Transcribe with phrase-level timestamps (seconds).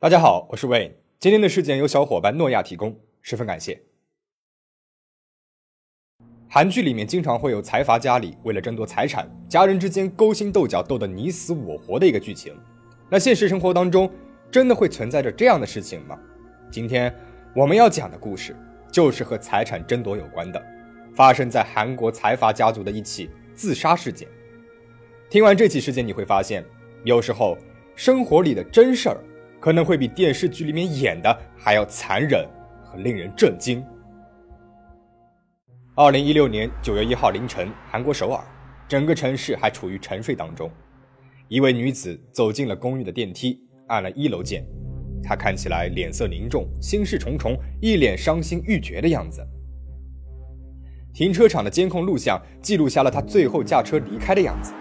[0.00, 0.92] 大家好，我是 Wayne。
[1.18, 3.82] 今天的事件由小伙伴诺亚提供，十分感谢。
[6.48, 12.56] 韩剧里面经常会有财阀家里为了争夺财产，家人之间勾心斗角，斗得你死我活的一个剧情。
[13.10, 14.08] 那现实生活当中，
[14.52, 16.16] 真的会存在着这样的事情吗？
[16.70, 17.12] 今天
[17.52, 18.54] 我们要讲的故事，
[18.92, 20.64] 就是和财产争夺有关的，
[21.12, 24.28] 发生在韩国财阀家族的一起自杀事件。
[25.28, 26.64] 听完这起事件，你会发现，
[27.02, 27.58] 有时候
[27.96, 29.18] 生活里的真事儿。
[29.60, 32.46] 可能会比电视剧里面演的还要残忍
[32.84, 33.84] 和令人震惊。
[35.94, 38.40] 二零一六年九月一号凌晨，韩国首尔，
[38.86, 40.70] 整个城市还处于沉睡当中。
[41.48, 44.64] 一位女子走进了公寓的电梯，按了一楼键。
[45.22, 49.44] 她看起来脸色凝重，心事重重，一脸伤心欲绝的样子。
[51.12, 54.72] 停车场的监控录像记录下了她最后驾车离开的样子。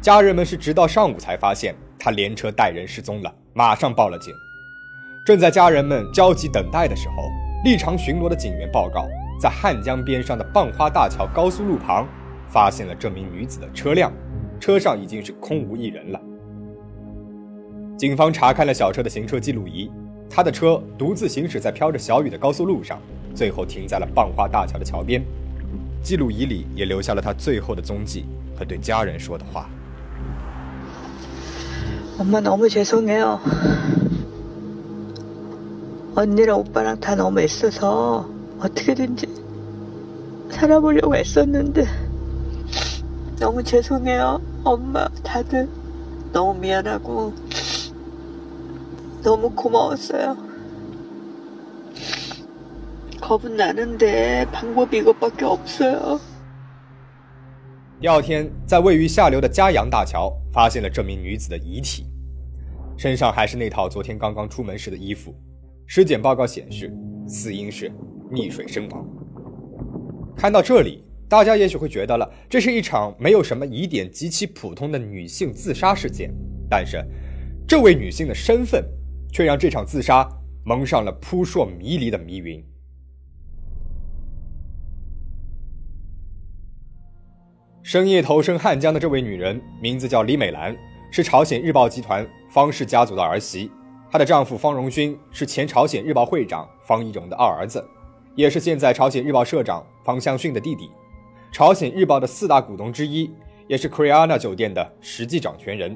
[0.00, 1.74] 家人们是直到上午才发现。
[2.04, 4.34] 他连车带人失踪了，马上报了警。
[5.24, 7.30] 正在家人们焦急等待的时候，
[7.64, 9.06] 立场巡逻的警员报告，
[9.40, 12.06] 在汉江边上的蚌花大桥高速路旁，
[12.46, 14.12] 发现了这名女子的车辆，
[14.60, 16.20] 车上已经是空无一人了。
[17.96, 19.90] 警方查看了小车的行车记录仪，
[20.28, 23.00] 他的车独自行驶在飘着小雨的高速路上，
[23.34, 25.24] 最后停在了蚌花大桥的桥边。
[26.02, 29.70] 记录仪里也留下了他最后的踪迹和对家人说的话。
[32.16, 33.40] 엄마 너무 죄송해요.
[36.14, 39.26] 언니랑 오빠랑 다 너무 애써서 어떻게든지
[40.50, 41.84] 살아보려고 애썼는데
[43.40, 44.40] 너무 죄송해요.
[44.62, 45.68] 엄마 다들
[46.32, 47.34] 너무 미안하고
[49.24, 50.36] 너무 고마웠어요.
[53.20, 56.20] 겁은 나는데 방법이 이것밖에 없어요.
[58.00, 62.04] 第二天，在位于下流的嘉阳大桥，发现了这名女子的遗体，
[62.98, 65.34] 身上还是那套昨天刚刚出门时的衣服。
[65.86, 66.92] 尸检报告显示，
[67.26, 67.90] 死因是
[68.32, 69.06] 溺水身亡。
[70.36, 76.34] 看到这里，大家也许会觉得了，这是一场没有什么疑点、极其普通的女性自杀事件。
[76.68, 77.02] 但是，
[77.66, 78.84] 这位女性的身份，
[79.32, 80.28] 却让这场自杀
[80.64, 82.62] 蒙上了扑朔迷离的迷云。
[87.84, 90.74] 深夜投身汉江的这位女人，名字叫李美兰，
[91.10, 93.70] 是朝鲜日报集团方氏家族的儿媳。
[94.10, 97.86] 她的丈夫方荣勋是前朝鲜日报会长方一荣的二儿子，
[98.34, 100.90] 也是现在朝鲜日报社长方向训的弟弟。
[101.52, 103.30] 朝鲜日报的四大股东之一，
[103.66, 105.94] 也是 Kriana 酒店的实际掌权人。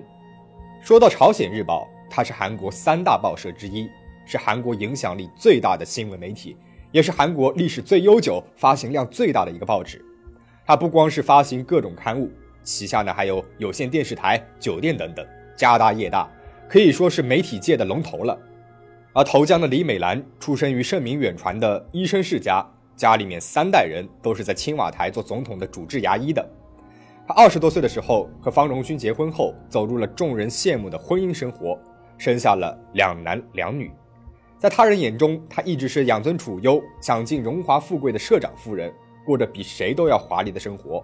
[0.83, 3.89] 说到朝鲜日报，它是韩国三大报社之一，
[4.27, 6.55] 是韩国影响力最大的新闻媒体，
[6.93, 10.05] 也是韩国历史最悠久、发行量最大的一个报纸。
[10.69, 12.31] 他不光是发行各种刊物，
[12.63, 16.31] 旗下呢还有有线电视台、酒店等等，家大业大，
[16.69, 18.39] 可以说是媒体界的龙头了。
[19.15, 22.63] 而投江的李美兰出生于盛名远传的医生世家，
[22.95, 26.47] 家里面三代人都是在青瓦台做总统的主治牙医的。
[27.27, 31.79] 她二十多岁的时候和方荣勋结婚后，走入了众人羡慕的婚姻生活，
[32.19, 33.91] 生下了两男两女。
[34.59, 38.93] 在他人眼中，她一直是养尊处优、享尽荣华富贵的社长夫人。
[39.28, 41.04] 过着比谁都要华丽的生活，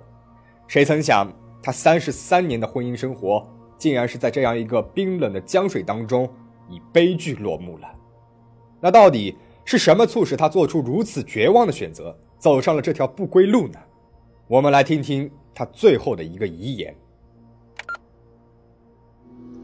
[0.67, 6.29] 谁曾想，他三十三年的婚姻生活，竟然是在这样一个冰冷的江水当中，
[6.69, 7.88] 以悲剧落幕了。
[8.81, 9.35] 那到底
[9.66, 13.79] 是什么促使他做出如此绝望的选择，走上了这条不归路呢？
[14.47, 16.95] 我们来听听他最后的一个遗言。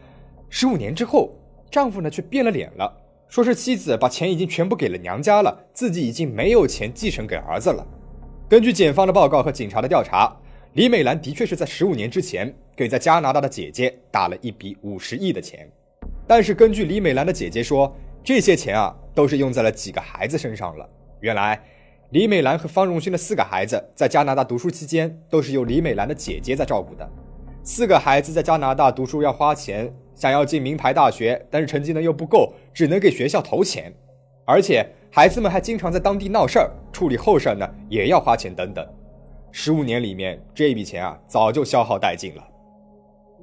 [0.51, 1.31] 十五年之后，
[1.71, 2.93] 丈夫呢却变了脸了，
[3.29, 7.87] 说是妻子把钱已经全部给了娘家了，自己已经没有钱继承给儿子了。
[8.49, 10.37] 根据检方的报告和警察的调查，
[10.73, 15.71] 李美兰的确是在十五年之前给在加拿大的姐姐打了一笔五十亿的钱。
[16.27, 20.91] 但是根据李美兰的姐姐说，这些钱啊都是用在了几个孩子身上了。
[21.21, 21.63] 原来。
[22.17, 27.07] 李美兰和方荣勋的四个孩子在加拿大读书期间，都是由李美兰的姐姐在照顾的。
[27.63, 33.93] 四个孩子在加拿大读书要花钱，想要进名牌大学，但是成绩呢又不够，只能给学校投钱。
[34.47, 34.83] 而且
[35.13, 38.83] 孩子们还经常在当地闹事儿，处理后事呢也要花钱等等。
[39.53, 42.43] 十五年里面，这笔钱啊早就消耗殆尽了。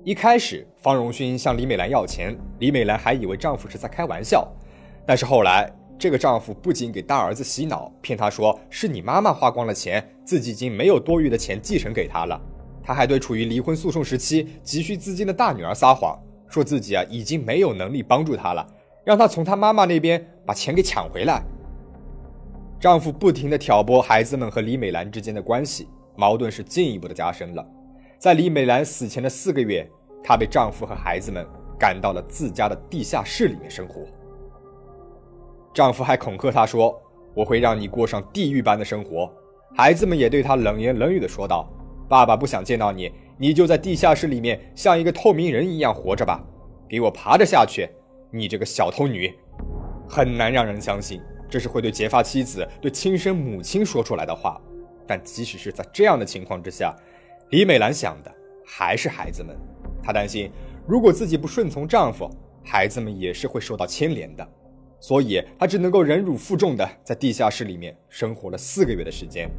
[0.04, 4.52] 一开始，方荣勋向李美兰要钱，李美兰还以为丈夫是在开玩笑，
[5.06, 5.72] 但是后来。
[5.98, 12.40] 这个丈夫不仅给大儿子洗脑，骗他说是你妈妈花光了钱，自己已经没有多余的钱继承给他了。
[12.84, 16.20] 他还对处于离婚诉讼时期、急需资金的大女儿撒谎，
[16.50, 18.68] 说自己啊已经没有能力帮助她了，
[19.06, 21.42] 让她从她妈妈那边把钱给抢回来。
[22.78, 25.88] 丈夫不停地挑拨孩子们和李美兰之间的关系，
[26.18, 27.66] 矛盾是进一步的加深了。
[28.20, 29.90] 在李美兰死前的四个月，
[30.22, 31.48] 她被丈夫和孩子们
[31.80, 34.02] 赶到了自家的地下室里面生活。
[35.74, 37.02] 丈夫还恐吓她说
[37.34, 39.32] ：“我会让你过上地狱般的生活。”
[39.76, 41.68] 孩子们也对她冷言冷语地说道
[42.08, 46.44] ：“爸爸不想见到你，你就在地下室里面像一个透明人一样活着吧，
[46.88, 47.90] 给我爬着下去！
[48.30, 49.34] 你这个小偷女！”
[50.08, 54.62] 很难让人相信这是会对结发妻子、对亲生母亲说出来的话。
[55.08, 56.96] 但即使是在这样的情况之下，
[57.50, 58.32] 李美兰想的
[58.66, 59.58] 还是孩子们。
[60.04, 60.52] 她担心，
[60.86, 62.30] 如果自己不顺从丈夫，
[62.64, 64.48] 孩子们也是会受到牵连的。
[65.04, 69.52] 所以，她只能够忍辱负重的在地下室里面生活了四个月的时间。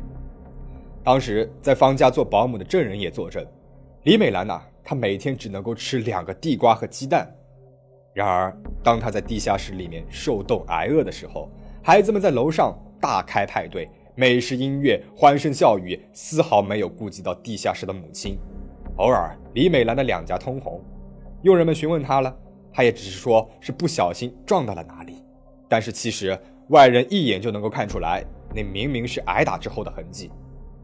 [1.05, 3.47] 当时在方家做保姆的证人也作证，
[4.05, 7.31] 李美兰呐，她每天只能够吃两个地瓜和鸡蛋。
[8.15, 11.51] 然而，当她在地下室里面受冻挨饿的时候，
[11.83, 18.39] 孩子们在楼上大开派对，美食、音乐、欢声笑语，丝毫没有顾及到地下室的母亲。
[18.97, 20.83] 偶尔，李美兰的两颊通红，
[21.43, 22.35] 佣人们询问她了，
[22.73, 25.23] 她也只是说是不小心撞到了哪里。
[25.75, 26.39] 但是其实
[26.69, 28.25] 外人一眼就能够看出来，
[28.55, 30.31] 那明明是挨打之后的痕迹。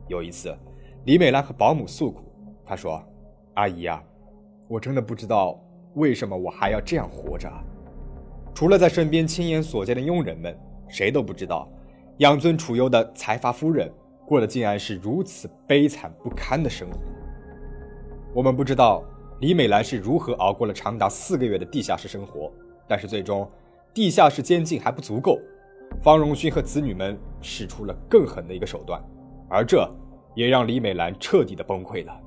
[0.08, 0.52] 有一次，
[1.04, 2.24] 李美兰和保姆诉苦，
[2.66, 3.00] 她说
[3.54, 4.02] ：“阿姨呀，
[4.66, 5.62] 我真的不知道
[5.94, 7.48] 为什么我还要这样活着。
[8.52, 10.58] 除了在身边亲眼所见的佣人们，
[10.88, 11.68] 谁都不知道，
[12.18, 13.88] 养尊处优的财阀夫人
[14.26, 16.98] 过的竟然是如此悲惨不堪的生活。
[18.34, 19.04] 我们不知道
[19.38, 22.50] 李美兰是如何熬过了长达四个月的地下室生活，
[22.88, 23.48] 但是最终。”
[23.92, 25.38] 地下室监禁还不足够，
[26.00, 29.02] 方荣勋和子女们使出了更狠的一个手段，
[29.48, 29.88] 而这
[30.34, 32.20] 也让李美兰彻底的崩溃了。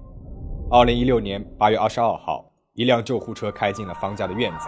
[0.69, 4.68] 二零一六年八月二十二号，一辆救护车开进了方家的院子，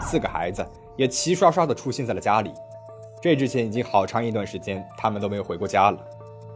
[0.00, 0.66] 四个孩子
[0.96, 2.50] 也齐刷刷的出现在了家里。
[3.22, 5.98] 这之前已经好长一段时间，他们都没有回过家了，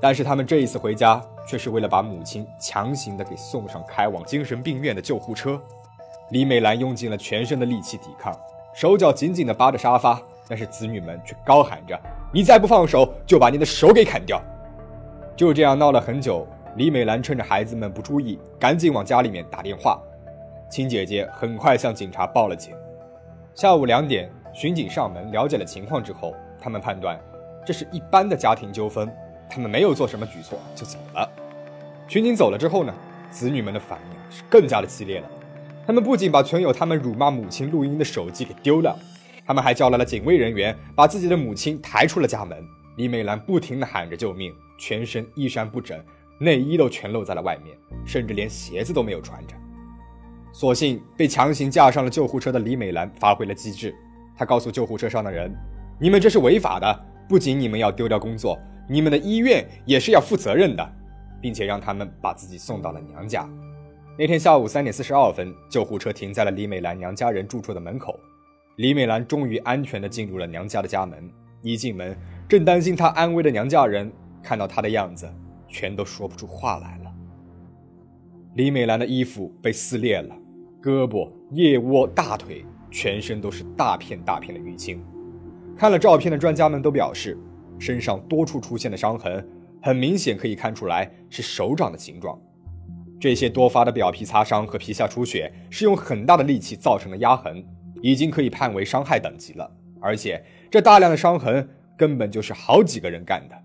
[0.00, 5.61] 但是他们这一次回家，却是为了把母亲强行的给送上开往精神病院的救护车。
[6.31, 8.35] 李美兰用尽了全身的力气抵抗。
[8.81, 12.01] 手脚紧紧地扒着沙发，但是子女们却高喊着
[12.33, 14.41] ：“你再不放手，就把你的手给砍掉！”
[15.35, 16.47] 就这样闹了很久。
[16.77, 20.01] 李美兰趁着孩子们不注意，赶紧往家里面打电话。
[20.71, 22.73] 亲姐姐很快向警察报了警。
[23.53, 27.19] 下午两点，巡警上门了解了情况之后，他们判断
[27.67, 29.13] 这是一般的家庭纠纷，
[29.51, 31.29] 他们没有做什么举措就走了。
[32.07, 32.95] 巡警走了之后呢，
[33.29, 35.29] 子女们的反应是更加的激烈了。
[35.88, 38.95] 他们不仅把存有他们辱骂母亲录音的手机给丢了，
[39.47, 42.62] 他们还叫来了警卫人员，把自己的母亲抬出了家门。
[42.99, 45.99] 李美兰不停地喊着救命，全身衣衫不整，
[46.38, 49.54] 内衣都全露在了外面，甚至连鞋子都没有穿着。
[50.52, 53.95] 所幸被强行架上了救护车的李美兰发挥了机智，
[54.37, 55.50] 她告诉救护车上的人
[55.99, 60.87] ：“你们这是违法的，不仅你们要丢掉工作，你们的医院也是要负责任的，
[61.40, 63.49] 并且让他们把自己送到了娘家。”
[64.21, 68.19] 那天下午三点四十二分，救护车停在了李美兰娘家人住处的门口。
[68.75, 71.31] 李美兰终于安全地进入了娘家的家门。
[71.63, 74.11] 一进门，正担心她安危的娘家人
[74.43, 75.33] 看到她的样子，
[75.69, 77.15] 全都说不出话来了。
[78.57, 80.35] 李美兰的衣服被撕裂了，
[80.83, 85.01] 胳膊、腋窝、大腿全身都是大片大片的淤青。
[85.77, 87.39] 看了照片的专家们都表示，
[87.79, 89.49] 身上多处出现的伤痕，
[89.81, 92.37] 很明显可以看出来是手掌的形状。
[93.21, 97.65] 这些多发的表皮擦伤和皮下出血，是用很大的力气造成的压痕，
[98.01, 99.71] 已经可以判为伤害等级了。
[100.01, 103.57] 而且这大量的伤痕根本就是好几个人干的。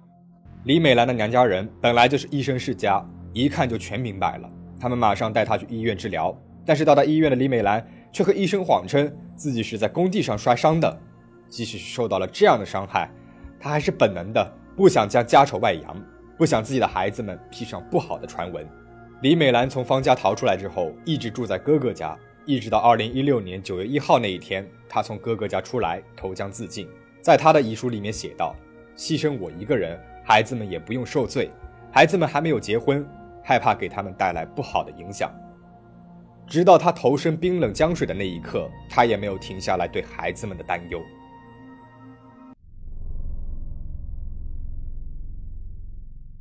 [0.64, 4.50] 李美兰的娘家人本来就是医生世家，一看就全明白了。
[4.80, 11.00] 他们马上带她去医院治疗，但是到达医院的李美兰却和医生谎称自己是在工地上摔伤的。
[11.48, 13.08] 即使是受到了这样的伤害，
[13.60, 16.04] 她还是本能的不想将家丑外扬，
[16.38, 18.68] 不想自己的孩子们披上不好的传闻。
[19.24, 26.90] 李美兰从方家逃出来之后，一直住在哥哥家，一直到二零一六年九月一号那一天，她从哥哥家出来投江自尽。
[27.22, 28.54] 在她的遗书里面写道
[28.98, 31.50] ：“牺牲我一个人，孩子们也不用受罪。
[31.90, 33.08] 孩子们还没有结婚，
[33.42, 35.34] 害怕给他们带来不好的影响。”
[36.46, 41.02] 直到她投身冰冷江水的那一刻，她也没有停下来对孩子们的担忧。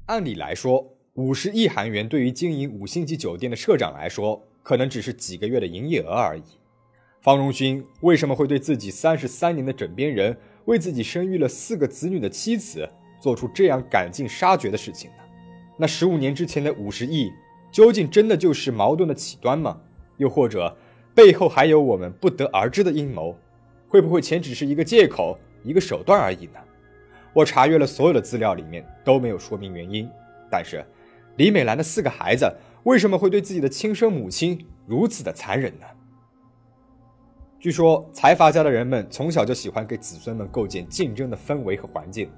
[0.06, 0.84] 按理来说，
[1.16, 6.42] 五十亿韩元对于经营五星级酒店的社长来说，可能只是几个月的营业额而已。
[7.20, 12.88] 方荣勋为什么会对自己三十三年的枕边人、为自己生育了四个子女的妻子
[13.20, 15.16] 做出这样赶尽杀绝的事情呢？
[15.76, 17.30] 那十五年之前的五十亿，
[17.70, 19.78] 究竟真的就是矛盾的起端吗？
[20.16, 20.74] 又或者
[21.14, 23.36] 背后还有我们不得而知的阴谋？
[23.86, 26.58] 会不会钱只是一个借口、一个手段而已呢？
[27.34, 30.08] 我查阅了所有的资料，里面都没有说明原因，
[30.50, 30.82] 但是。
[31.36, 35.86] 李美兰的四个孩子为什么会对自己的亲生母亲如此的残忍呢？
[37.58, 42.28] 据说财阀家的人们从小就喜欢给子孙们构建竞争的氛围和环境，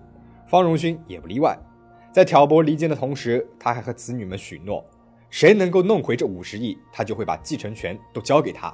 [0.46, 1.58] 方荣勋也不例外。
[2.12, 4.84] 在挑拨离间的同时，他还和子女们许诺，
[5.30, 8.72] 谁能够弄回这五十亿，他就会把继承权都交给他。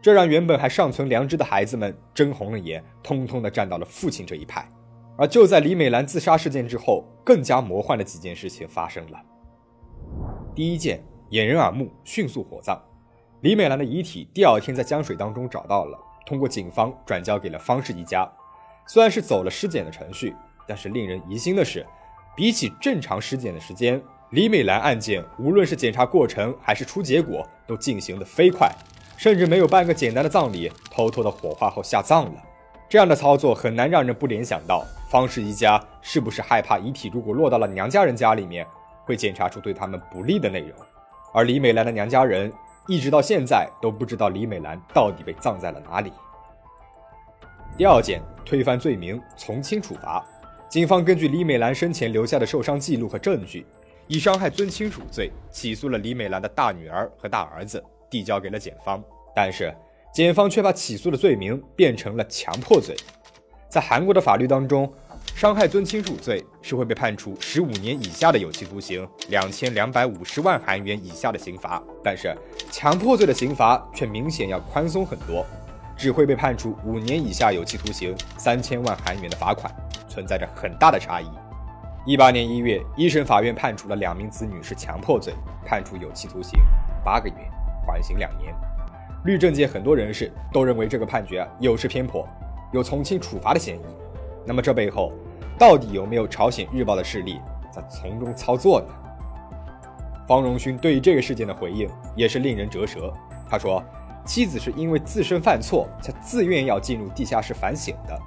[0.00, 4.66] 这让原本还尚存良知的孩子们睁红了眼，通通的站到了父亲这一派。
[5.18, 9.18] 而就在李美兰自杀事件之后，更加魔幻的几件事情发生了。
[10.54, 12.80] 第一件，掩人耳目，迅速火葬。
[13.40, 18.30] 李美兰的遗体第二天在江水当中找到了，通过警方转交给了方氏一家。
[18.86, 20.34] 虽然是走了尸检的程序，
[20.66, 21.84] 但是令人疑心的是，
[22.36, 28.70] 比起正常尸检的时间，李美兰案件无论是检查过程还是出结果都进行的飞快，
[29.16, 32.42] 甚至没有办个简单的葬礼，偷偷的火化后下葬了。
[32.88, 34.84] 这样的操作很难让人不联想到。
[35.08, 38.66] 方氏一家是不是害怕遗体如果落到了娘家人家里面，
[39.04, 40.70] 会检查出对他们不利的内容？
[41.32, 42.52] 而李美兰的娘家人
[42.88, 46.12] 一直到现在都不知道李美兰到底被葬在了哪里。
[47.76, 50.24] 第二件，推翻罪名，从轻处罚。
[50.68, 53.66] 警方根据李美兰生前留下的受伤记录和证据，
[54.08, 59.02] 以伤害尊亲属罪起诉了李美兰的大女儿和大儿子，递交给了检方。
[59.34, 59.72] 但是
[60.12, 62.96] 检方却把起诉的罪名变成了强迫罪。
[63.68, 64.90] 在韩国的法律当中，
[65.34, 71.82] 伤害尊亲属罪是会被判处十五年以下的有期徒刑，两千两百五十万韩元以下的刑罚。
[72.02, 72.34] 但是
[72.70, 75.44] 强迫罪的刑罚却明显要宽松很多，
[75.94, 79.70] 只会被判处五年以下有期徒刑，三千万韩元的罚款，
[80.08, 81.26] 存在着很大的差异。
[82.06, 85.34] 一八年一月，一审法院判处了两名子女是强迫罪，
[85.66, 86.58] 判处有期徒刑
[87.04, 87.34] 八个月，
[87.84, 88.54] 缓刑两年。
[89.24, 92.26] 律政界很多人士都认为这个判决有失偏颇。
[92.72, 93.80] 有从轻处罚的嫌疑，
[94.44, 95.12] 那么这背后
[95.56, 97.40] 到底有没有朝鲜日报的势力
[97.72, 98.86] 在从中操作呢？
[100.26, 103.12] 方荣勋对于这个事件的回应也是令人折舌。
[103.48, 103.82] 他说，
[104.24, 108.18] 妻子是因为自身犯错才自愿要进入地下室反省的。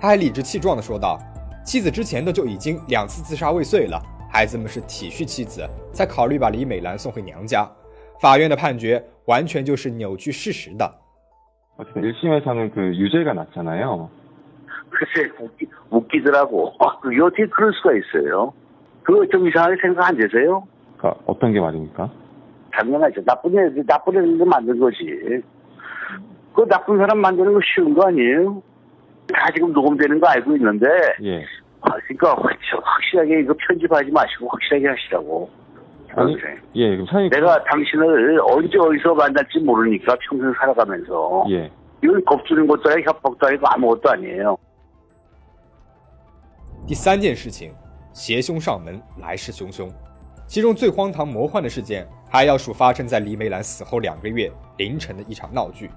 [0.00, 1.18] 他还理直气壮地说道，
[1.64, 7.70] 妻子之前的就已经两次自杀未遂了，孩子们是体恤妻子才考虑把李美兰送回娘家。
[8.18, 10.89] 法院的判决 完全就是扭曲事实的。
[11.77, 14.09] 1심에서는 그 유죄가 났잖아요.
[14.89, 16.73] 글쎄, 웃기, 웃기더라고.
[16.79, 18.53] 아, 그게 어떻게 그럴 수가 있어요?
[19.03, 20.67] 그거 좀 이상하게 생각 안 되세요?
[20.97, 22.11] 그러니까 어떤 게 말입니까?
[22.71, 23.23] 당연하죠.
[23.23, 24.97] 나쁜 애, 나쁜 애들 만든 거지.
[26.53, 28.61] 그 나쁜 사람 만드는 거 쉬운 거 아니에요?
[29.33, 30.87] 다 지금 녹음되는 거 알고 있는데.
[31.23, 31.43] 예.
[31.81, 32.35] 아, 그러니까
[32.81, 35.49] 확실하게 이거 편집하지 마시고 확실하게 하시라고.
[36.15, 36.57] 아니, 그래.
[36.75, 37.29] 예, 그럼 사장님.
[37.29, 41.45] 내가 당신을 언제 어디서 만날지 모르니까 평생 살아가면서.
[41.49, 41.71] 예.
[42.03, 44.57] 이건 겁주는 것도 아니고 협박도 아니고 아무것도 아니에요.
[46.87, 47.73] 第三件事情，
[48.13, 49.91] 邪凶上门，来势汹汹。
[50.47, 55.89] 其中最荒唐魔幻的事件，还要数发生在李美兰死后两个月凌晨的一场闹剧。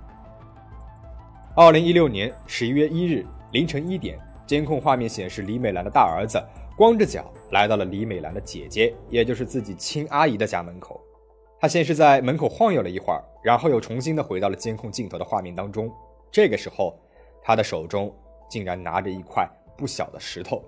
[1.55, 6.43] 二零一六年十一月一日凌晨一点，监控画面显示李美兰的大儿子
[6.78, 11.02] 光着脚来到了李美兰的姐姐，也就是自己亲阿姨的家门口。
[11.58, 15.90] 他先是在门口晃悠了一会儿，然后又重新的回到了监控镜头的画面当中。
[16.30, 17.00] 这个时候，
[17.42, 18.14] 他的手中
[18.50, 20.62] 竟然拿着一块不小的石头。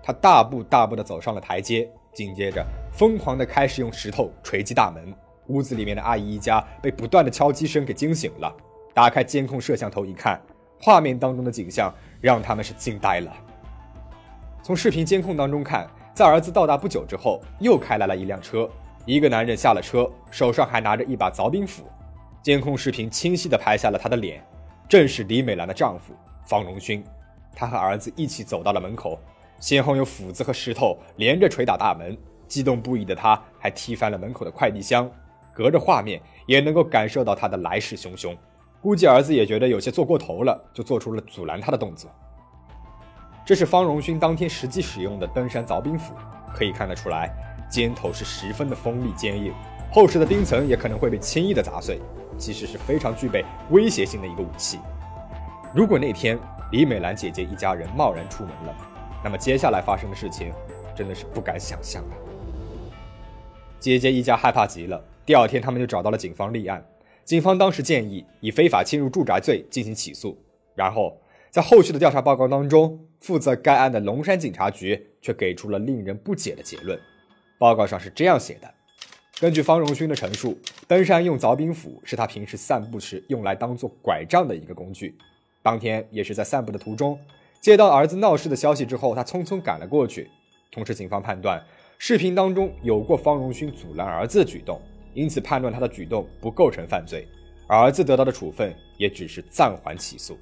[0.00, 5.12] 他大步大步的走上了台阶，紧接着疯狂的开始用石头锤击大门。
[5.48, 8.56] 屋子里面的阿姨一家被不断的敲击声给惊醒了。
[8.94, 10.40] 打开监控摄像头一看，
[10.80, 13.32] 画面当中的景象让他们是惊呆了。
[14.62, 18.68] 从视频监控当中看，在儿子到达不久之后，又开来了一辆车。
[19.06, 21.84] 一个男人下了车，手上还拿着一把凿冰斧。
[22.42, 24.44] 监控视频清晰地拍下了他的脸，
[24.88, 26.14] 正是李美兰的丈夫
[26.46, 27.02] 方荣勋。
[27.54, 29.18] 他和儿子一起走到了门口，
[29.58, 32.16] 先后用斧子和石头连着捶打大门。
[32.46, 35.10] 激动不已的他，还踢翻了门口的快递箱。
[35.54, 38.36] 隔着画面也能够感受到他的来势汹汹。
[38.82, 42.10] 估计儿子也觉得有些做过头了，就做出了阻拦他的动作。
[43.44, 46.14] 这是方荣勋当天实际使用的登山凿冰斧，
[46.54, 47.30] 可以看得出来。
[47.68, 49.52] 尖头是十分的锋利坚硬，
[49.92, 52.00] 厚实的冰层也可能会被轻易的砸碎，
[52.36, 54.78] 其实是非常具备威胁性的一个武器。
[55.72, 56.36] 如果那天
[56.72, 58.74] 李美兰姐姐一家人贸然出门了，
[59.22, 60.52] 那么接下来发生的事情
[60.96, 62.14] 真的是不敢想象啊！
[63.78, 66.84] 姐姐一家害怕极了，第二天他们就找到了警方立案。
[67.24, 70.36] 警方当时建议以非法侵入住宅罪进行起诉，
[70.74, 71.16] 然后
[71.50, 76.98] 在后续的调查报告当中，负责该案的龙山警察局却给出了令人不解的结论。
[77.58, 78.74] 报告上是这样写的：
[79.38, 80.58] 根据方荣勋的陈述，
[80.88, 85.14] 登山用凿冰斧是他平时散步时用来当做拐杖的一个工具。
[85.62, 87.18] 当天也是在散步的途中，
[87.60, 90.30] 接到儿子闹事的消息之后，他匆匆赶了过去。
[90.72, 91.62] 同时，警方判断
[91.98, 94.80] 视频当中有过方荣勋阻拦儿子的举动，
[95.12, 97.28] 因此判断他的举动不构成犯罪。
[97.66, 100.38] 儿子得到的处分也只是暂缓起诉。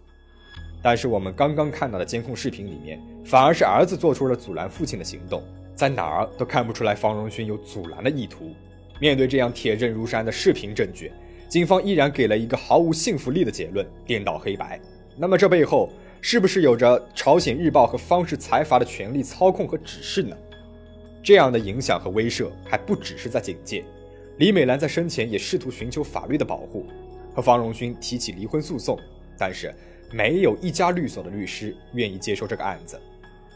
[0.82, 5.42] 但是我们刚刚看到的监控视频里面，反而是儿子做出了阻拦父亲的行动。
[5.74, 8.52] 在哪儿都看不出来方荣勋有阻拦的意图。
[9.00, 11.12] 面对这样铁证如山的视频证据，
[11.48, 14.80] 警方依然给了一个毫无信服力的结论，颠倒黑白。
[15.16, 15.88] 那么这背后
[16.20, 20.36] 是不是有着朝鲜日报和方氏财阀的权力操控和指示呢？
[21.22, 23.84] 这样的影响和威慑还不只是在警界，
[24.38, 26.86] 李美兰在生前也试图寻求法律的保护，
[27.34, 28.98] 和方荣勋提起离婚诉讼，
[29.38, 29.72] 但是
[30.10, 33.00] 没有一家律所的律师愿意接受这个案子。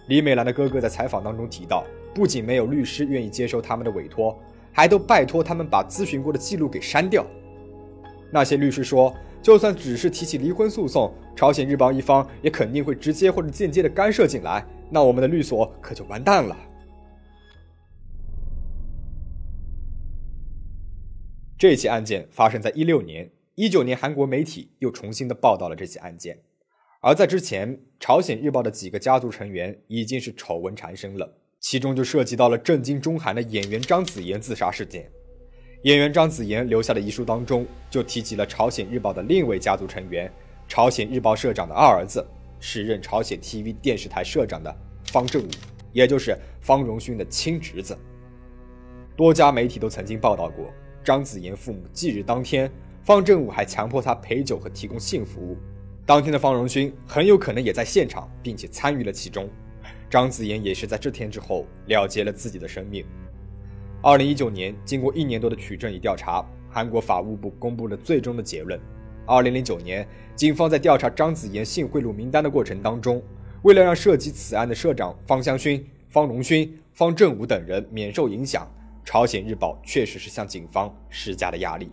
[0.08, 1.84] 李美兰的哥哥在采访当中提到。
[2.14, 4.38] 不仅没有律师愿意接受他们的委托，
[4.70, 7.26] 还都拜托他们把咨询过的记录给删掉。
[8.30, 16.54] 那些律师说，就算只是提起离婚诉讼，朝鲜日报一方也肯定会直接或者间接的干涉进来，那我们的律所可就完蛋了。
[21.56, 26.38] 这起案件发生在一六年，一九年韩国媒体又重新的报道了这起案件，
[27.00, 31.36] 而在之前，朝鲜日报的几个家族成员已经是丑闻缠身了。
[31.60, 35.08] 其中就涉及到了震惊中韩的演员张子妍自杀事件。
[35.82, 40.32] 演员张子妍留下的遗书当中，就提及了朝鲜日报的另一位家族成员，
[40.66, 42.26] 朝鲜日报社长的二儿子，
[42.58, 44.74] 时任朝鲜 TV 电视台社长的
[45.08, 45.48] 方正武，
[45.92, 47.96] 也就是方荣勋的亲侄子。
[49.14, 50.72] 多家媒体都曾经报道过，
[51.04, 52.68] 张子妍父母忌日当天，
[53.02, 55.56] 方正武还强迫他陪酒和提供性服务。
[56.06, 59.48] 当天的方荣勋很有可能也在现场，并且参与了其中。
[60.08, 63.04] 张子妍也是在这天之后了结了自己的生命。
[64.02, 68.78] 二零一九年，经过一年多的取证与调查，韩国法务部公布了最终的结论。
[69.26, 73.22] 二零零九年，警方在调查张子妍性贿赂名单的过程当中，
[73.62, 78.68] 为了让涉及此案的社长方香勋、方荣勋、方正武等人免受影响，
[79.04, 81.90] 朝鲜日报确实是向警方施加了压力。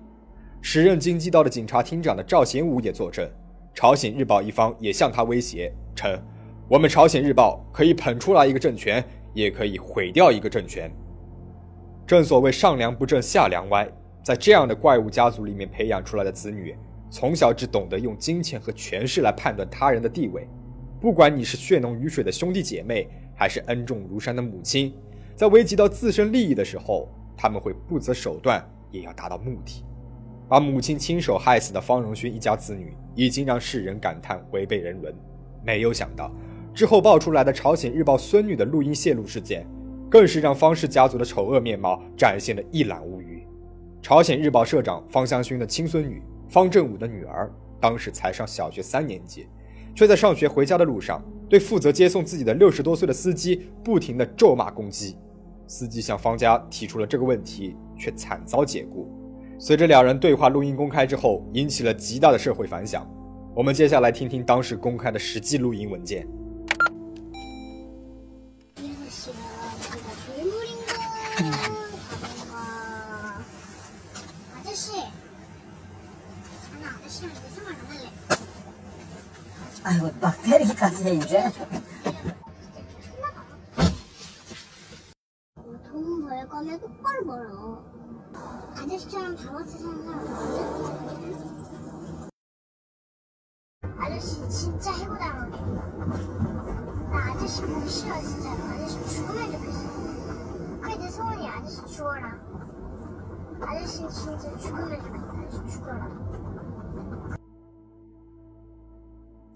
[0.62, 3.30] 时任京畿道的警察厅长的赵贤武也作证，
[3.74, 6.20] 朝鲜日报一方也向他威胁称。
[6.68, 10.92] 我们朝鲜日报可以捧出来一个政权，也可以毁掉一个政权。
[12.06, 13.90] 正所谓上梁不正下梁歪，
[14.22, 16.76] 在这样的怪物家族里面培养出来的子女，
[17.10, 20.48] 从小只懂得用金钱和权势来判断他人的地位。
[21.00, 24.94] 不管你是血浓于水的兄弟姐妹，还是恩重如山的母亲，
[25.36, 29.86] 在危及到自身利益的时候，他们会不择手段也要达到目的。
[30.50, 35.14] 把母亲亲手害死的方荣勋一家子女，已经让世人感叹违背人伦。
[35.64, 36.32] 没有想到。
[36.74, 39.68] 之后爆出来的朝鲜日报孙女的录音泄露事件，
[40.10, 43.46] 更是让方氏家族的丑恶面貌展现的一览无余。
[44.02, 49.48] 朝鲜日报社长方香勋的亲孙女方正武的女儿，当时才上小学三年级，
[49.94, 55.18] 却在上学回家的路上，对负责接送自己的六十多岁的司机不停的咒骂攻击。
[55.68, 59.12] 司机向方家提出了这个问题，却惨遭解雇。
[59.62, 63.06] 随着两人对话录音公开之后引起了极大的社会反响。
[63.54, 66.26] 我们接下来听听当时公开的实际录音文件。
[72.56, 73.44] 啊
[74.64, 75.04] 这是我
[76.82, 78.00] 脑袋上有这么容易
[80.58, 80.64] 里
[87.36, 87.99] 了我
[88.77, 91.35] 아저씨처럼 바보같이 사는 사람 없거든?
[93.97, 95.57] 아저씨 진짜 해고당하게.
[97.11, 98.51] 나 아저씨 보기 싫어 진짜.
[98.53, 99.81] 아저씨 죽으면 좋겠어.
[100.81, 101.53] 그게 내 소원이야.
[101.53, 102.39] 아저씨 죽어라.
[103.61, 105.33] 아저씨 진짜 죽으면 좋겠다.
[105.33, 106.11] 아저씨 죽어라.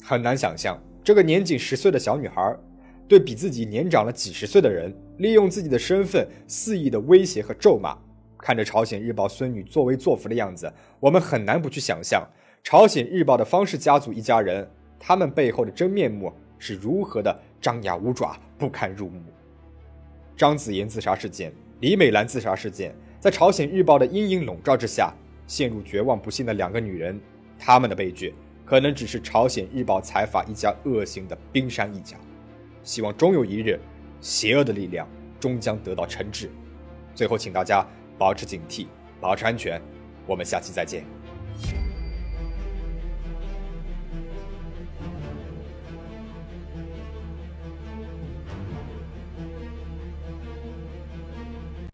[0.02, 2.58] 很难想象，这个年仅十岁的小女孩，
[3.06, 7.94] 对比自己年长了几十岁的人，利用自己的身份肆意的威胁和咒骂。
[8.43, 12.27] 看着朝鲜日报孙女作威作福的样子，我们很难不去想象
[12.61, 16.29] 朝鲜日报的方氏家族一家人，他们背后的真面目
[16.59, 19.21] 是如何的张牙舞爪、不堪入目。
[20.35, 25.13] 张子妍自杀事件、李美兰自杀事件，在朝鲜日报的阴影笼罩之下，
[25.47, 27.17] 陷入绝望不幸的两个女人，
[27.57, 28.35] 她们的悲剧。
[28.65, 32.17] 可能只是朝鲜日报财阀一家恶行的冰山一角，
[32.83, 33.79] 希望终有一日，
[34.19, 35.07] 邪恶的力量
[35.39, 36.49] 终将得到惩治。
[37.15, 37.85] 最后，请大家
[38.17, 38.87] 保持警惕，
[39.19, 39.81] 保持安全。
[40.25, 41.05] 我们下期再见。